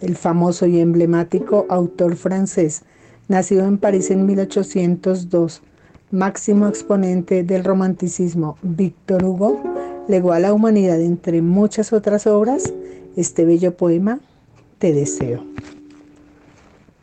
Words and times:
el 0.00 0.16
famoso 0.16 0.66
y 0.66 0.80
emblemático 0.80 1.66
autor 1.68 2.16
francés, 2.16 2.82
nacido 3.28 3.66
en 3.66 3.78
París 3.78 4.10
en 4.10 4.26
1802, 4.26 5.62
máximo 6.10 6.66
exponente 6.66 7.42
del 7.44 7.64
romanticismo, 7.64 8.56
Victor 8.62 9.24
Hugo, 9.24 9.62
legó 10.08 10.32
a 10.32 10.40
la 10.40 10.52
humanidad, 10.52 11.00
entre 11.00 11.42
muchas 11.42 11.92
otras 11.92 12.26
obras, 12.26 12.72
este 13.16 13.44
bello 13.44 13.76
poema, 13.76 14.20
Te 14.78 14.92
deseo. 14.92 15.44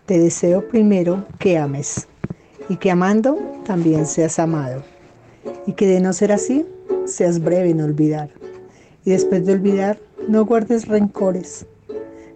Te 0.05 0.19
deseo 0.19 0.67
primero 0.67 1.25
que 1.37 1.57
ames 1.57 2.07
y 2.69 2.77
que 2.77 2.89
amando 2.89 3.37
también 3.65 4.05
seas 4.05 4.39
amado 4.39 4.83
y 5.67 5.73
que 5.73 5.85
de 5.85 6.01
no 6.01 6.11
ser 6.13 6.31
así, 6.31 6.65
seas 7.05 7.39
breve 7.39 7.69
en 7.69 7.81
olvidar 7.81 8.29
y 9.07 9.11
después 9.11 9.45
de 9.45 9.53
olvidar, 9.53 9.97
no 10.27 10.43
guardes 10.43 10.85
rencores. 10.85 11.65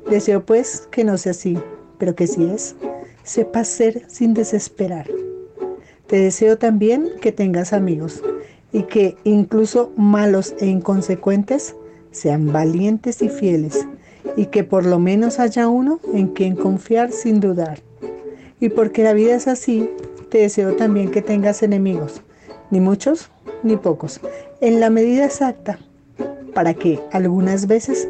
Deseo 0.09 0.45
pues 0.45 0.87
que 0.91 1.03
no 1.03 1.17
sea 1.17 1.31
así, 1.31 1.57
pero 1.97 2.15
que 2.15 2.27
si 2.27 2.45
es, 2.45 2.75
sepas 3.23 3.67
ser 3.67 4.03
sin 4.07 4.33
desesperar. 4.33 5.07
Te 6.07 6.17
deseo 6.17 6.57
también 6.57 7.09
que 7.21 7.31
tengas 7.31 7.73
amigos 7.73 8.21
y 8.73 8.83
que 8.83 9.15
incluso 9.23 9.91
malos 9.95 10.55
e 10.59 10.67
inconsecuentes 10.67 11.75
sean 12.11 12.51
valientes 12.51 13.21
y 13.21 13.29
fieles 13.29 13.87
y 14.35 14.47
que 14.47 14.63
por 14.63 14.85
lo 14.85 14.99
menos 14.99 15.39
haya 15.39 15.67
uno 15.67 15.99
en 16.13 16.27
quien 16.27 16.55
confiar 16.55 17.11
sin 17.11 17.39
dudar. 17.39 17.79
Y 18.59 18.69
porque 18.69 19.03
la 19.03 19.13
vida 19.13 19.35
es 19.35 19.47
así, 19.47 19.89
te 20.29 20.39
deseo 20.39 20.75
también 20.75 21.11
que 21.11 21.21
tengas 21.21 21.63
enemigos, 21.63 22.21
ni 22.69 22.79
muchos 22.79 23.29
ni 23.63 23.77
pocos, 23.77 24.21
en 24.59 24.79
la 24.79 24.89
medida 24.89 25.25
exacta, 25.25 25.79
para 26.53 26.73
que 26.73 26.99
algunas 27.11 27.67
veces 27.67 28.07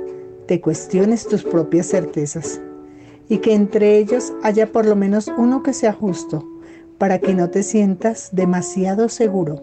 te 0.51 0.59
cuestiones 0.59 1.25
tus 1.25 1.43
propias 1.43 1.87
certezas 1.87 2.59
y 3.29 3.37
que 3.37 3.53
entre 3.53 3.97
ellos 3.97 4.33
haya 4.43 4.69
por 4.69 4.85
lo 4.85 4.97
menos 4.97 5.31
uno 5.37 5.63
que 5.63 5.71
sea 5.71 5.93
justo, 5.93 6.45
para 6.97 7.19
que 7.19 7.33
no 7.33 7.49
te 7.49 7.63
sientas 7.63 8.31
demasiado 8.33 9.07
seguro. 9.07 9.61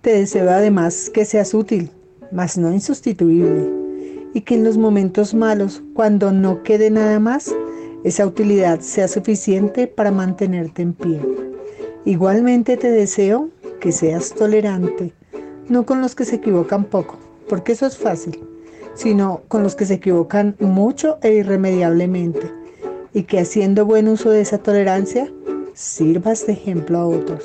Te 0.00 0.12
deseo 0.12 0.50
además 0.50 1.10
que 1.14 1.24
seas 1.24 1.54
útil, 1.54 1.92
mas 2.32 2.58
no 2.58 2.72
insustituible, 2.72 3.70
y 4.34 4.40
que 4.40 4.56
en 4.56 4.64
los 4.64 4.78
momentos 4.78 5.32
malos, 5.32 5.80
cuando 5.94 6.32
no 6.32 6.64
quede 6.64 6.90
nada 6.90 7.20
más, 7.20 7.54
esa 8.02 8.26
utilidad 8.26 8.80
sea 8.80 9.06
suficiente 9.06 9.86
para 9.86 10.10
mantenerte 10.10 10.82
en 10.82 10.92
pie. 10.92 11.20
Igualmente 12.04 12.76
te 12.76 12.90
deseo 12.90 13.48
que 13.80 13.92
seas 13.92 14.34
tolerante, 14.34 15.12
no 15.68 15.86
con 15.86 16.00
los 16.00 16.16
que 16.16 16.24
se 16.24 16.34
equivocan 16.34 16.82
poco, 16.82 17.16
porque 17.48 17.70
eso 17.70 17.86
es 17.86 17.96
fácil, 17.96 18.49
sino 19.00 19.40
con 19.48 19.62
los 19.62 19.76
que 19.76 19.86
se 19.86 19.94
equivocan 19.94 20.56
mucho 20.60 21.18
e 21.22 21.32
irremediablemente, 21.32 22.52
y 23.14 23.22
que 23.22 23.38
haciendo 23.38 23.86
buen 23.86 24.08
uso 24.08 24.28
de 24.28 24.42
esa 24.42 24.58
tolerancia, 24.58 25.32
sirvas 25.72 26.46
de 26.46 26.52
ejemplo 26.52 26.98
a 26.98 27.06
otros. 27.06 27.42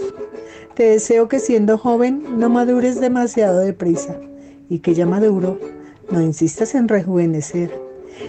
Te 0.74 0.84
deseo 0.84 1.30
que 1.30 1.40
siendo 1.40 1.78
joven 1.78 2.26
no 2.38 2.50
madures 2.50 3.00
demasiado 3.00 3.60
deprisa, 3.60 4.20
y 4.68 4.80
que 4.80 4.94
ya 4.96 5.06
maduro 5.06 5.58
no 6.12 6.22
insistas 6.22 6.76
en 6.76 6.90
rejuvenecer, 6.90 7.72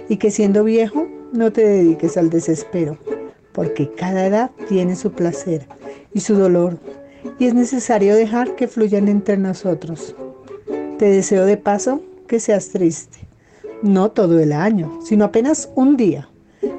y 0.09 0.19
que 0.19 0.31
siendo 0.31 0.63
viejo 0.63 1.09
no 1.33 1.53
te 1.53 1.67
dediques 1.67 2.17
al 2.17 2.31
desespero, 2.31 2.97
porque 3.51 3.91
cada 3.91 4.25
edad 4.25 4.53
tiene 4.69 4.95
su 4.95 5.11
placer 5.11 5.67
y 6.15 6.21
su 6.21 6.37
dolor, 6.37 6.79
y 7.41 7.47
es 7.47 7.55
necesario 7.55 8.15
dejar 8.15 8.55
que 8.55 8.69
fluyan 8.69 9.09
entre 9.09 9.37
nosotros. 9.37 10.15
Te 10.97 11.07
deseo 11.07 11.45
de 11.45 11.57
paso 11.57 12.01
que 12.27 12.41
seas 12.41 12.69
triste, 12.69 13.19
no 13.83 14.11
todo 14.11 14.39
el 14.39 14.53
año, 14.53 15.01
sino 15.05 15.25
apenas 15.25 15.71
un 15.75 15.97
día, 15.97 16.29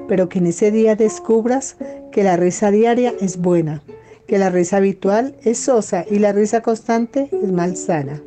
pero 0.07 0.29
que 0.29 0.39
en 0.39 0.47
ese 0.47 0.71
día 0.71 0.95
descubras 0.95 1.77
que 2.11 2.23
la 2.23 2.37
risa 2.37 2.71
diaria 2.71 3.13
es 3.19 3.37
buena, 3.37 3.81
que 4.27 4.37
la 4.37 4.49
risa 4.49 4.77
habitual 4.77 5.35
es 5.43 5.57
sosa 5.57 6.05
y 6.09 6.19
la 6.19 6.33
risa 6.33 6.61
constante 6.61 7.29
es 7.31 7.51
malsana. 7.51 8.21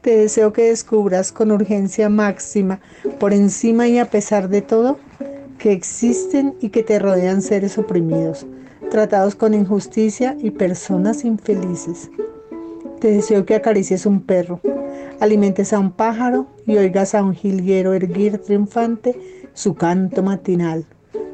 Te 0.00 0.16
deseo 0.16 0.52
que 0.52 0.68
descubras 0.68 1.32
con 1.32 1.50
urgencia 1.50 2.08
máxima, 2.08 2.80
por 3.18 3.32
encima 3.32 3.88
y 3.88 3.98
a 3.98 4.08
pesar 4.08 4.48
de 4.48 4.62
todo, 4.62 4.98
que 5.58 5.72
existen 5.72 6.54
y 6.60 6.68
que 6.68 6.82
te 6.82 6.98
rodean 6.98 7.42
seres 7.42 7.76
oprimidos, 7.76 8.46
tratados 8.90 9.34
con 9.34 9.54
injusticia 9.54 10.36
y 10.40 10.50
personas 10.50 11.24
infelices. 11.24 12.10
Te 13.00 13.10
deseo 13.10 13.44
que 13.44 13.56
acaricies 13.56 14.06
un 14.06 14.20
perro, 14.20 14.60
alimentes 15.20 15.72
a 15.72 15.78
un 15.78 15.90
pájaro 15.90 16.46
y 16.66 16.76
oigas 16.76 17.14
a 17.14 17.22
un 17.22 17.34
jilguero 17.34 17.94
erguir 17.94 18.38
triunfante 18.38 19.18
su 19.54 19.74
canto 19.74 20.22
matinal, 20.22 20.84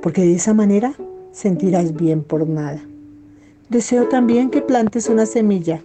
porque 0.00 0.22
de 0.22 0.34
esa 0.34 0.54
manera 0.54 0.94
sentirás 1.32 1.94
bien 1.94 2.22
por 2.22 2.46
nada. 2.46 2.80
Deseo 3.68 4.08
también 4.08 4.50
que 4.50 4.62
plantes 4.62 5.08
una 5.08 5.26
semilla, 5.26 5.82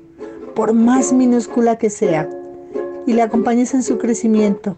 por 0.56 0.74
más 0.74 1.14
minúscula 1.14 1.78
que 1.78 1.90
sea, 1.90 2.30
y 3.06 3.14
la 3.14 3.26
acompañes 3.26 3.74
en 3.74 3.84
su 3.84 3.98
crecimiento, 3.98 4.78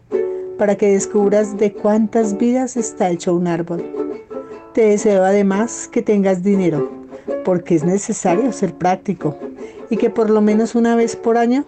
para 0.57 0.75
que 0.75 0.91
descubras 0.91 1.57
de 1.57 1.73
cuántas 1.73 2.37
vidas 2.37 2.77
está 2.77 3.09
hecho 3.09 3.33
un 3.33 3.47
árbol. 3.47 3.83
Te 4.73 4.81
deseo 4.81 5.23
además 5.23 5.89
que 5.91 6.01
tengas 6.01 6.43
dinero, 6.43 6.91
porque 7.43 7.75
es 7.75 7.83
necesario 7.83 8.51
ser 8.51 8.75
práctico 8.75 9.35
y 9.89 9.97
que 9.97 10.09
por 10.09 10.29
lo 10.29 10.41
menos 10.41 10.75
una 10.75 10.95
vez 10.95 11.15
por 11.15 11.37
año 11.37 11.65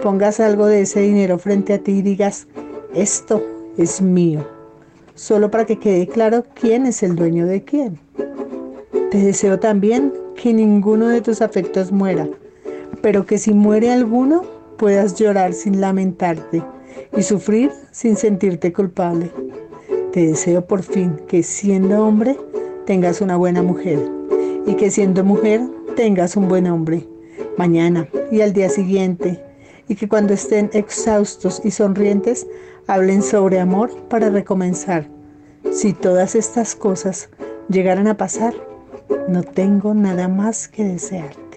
pongas 0.00 0.40
algo 0.40 0.66
de 0.66 0.82
ese 0.82 1.00
dinero 1.00 1.38
frente 1.38 1.74
a 1.74 1.78
ti 1.78 1.98
y 1.98 2.02
digas, 2.02 2.46
esto 2.94 3.42
es 3.76 4.00
mío, 4.00 4.46
solo 5.14 5.50
para 5.50 5.66
que 5.66 5.78
quede 5.78 6.06
claro 6.06 6.44
quién 6.54 6.86
es 6.86 7.02
el 7.02 7.16
dueño 7.16 7.46
de 7.46 7.62
quién. 7.62 7.98
Te 9.10 9.18
deseo 9.18 9.58
también 9.58 10.12
que 10.36 10.54
ninguno 10.54 11.08
de 11.08 11.20
tus 11.20 11.42
afectos 11.42 11.92
muera, 11.92 12.28
pero 13.02 13.26
que 13.26 13.38
si 13.38 13.52
muere 13.52 13.90
alguno 13.92 14.42
puedas 14.78 15.14
llorar 15.16 15.52
sin 15.52 15.80
lamentarte 15.80 16.62
y 17.16 17.22
sufrir 17.22 17.70
sin 17.92 18.16
sentirte 18.16 18.72
culpable. 18.72 19.30
Te 20.12 20.26
deseo 20.26 20.64
por 20.64 20.82
fin 20.82 21.20
que 21.28 21.42
siendo 21.42 22.06
hombre 22.06 22.36
tengas 22.86 23.20
una 23.20 23.36
buena 23.36 23.62
mujer 23.62 23.98
y 24.66 24.74
que 24.74 24.90
siendo 24.90 25.24
mujer 25.24 25.60
tengas 25.94 26.36
un 26.36 26.48
buen 26.48 26.66
hombre 26.66 27.06
mañana 27.56 28.08
y 28.32 28.40
al 28.40 28.52
día 28.52 28.68
siguiente 28.68 29.49
y 29.90 29.96
que 29.96 30.08
cuando 30.08 30.32
estén 30.32 30.70
exhaustos 30.72 31.60
y 31.64 31.72
sonrientes 31.72 32.46
hablen 32.86 33.22
sobre 33.22 33.58
amor 33.58 33.90
para 34.08 34.30
recomenzar. 34.30 35.08
Si 35.72 35.92
todas 35.92 36.36
estas 36.36 36.76
cosas 36.76 37.28
llegaran 37.68 38.06
a 38.06 38.16
pasar, 38.16 38.54
no 39.28 39.42
tengo 39.42 39.92
nada 39.92 40.28
más 40.28 40.68
que 40.68 40.84
desear. 40.84 41.49